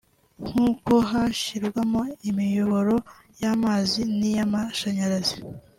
nk’uko 0.47 0.93
hashyirwamo 1.11 2.01
imiyoboro 2.29 2.95
y’amazi 3.41 4.01
niy’amashanyarazi 4.17 5.37